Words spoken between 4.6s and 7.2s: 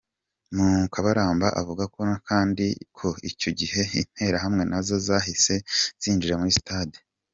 nazo zahise zinjira muri stade.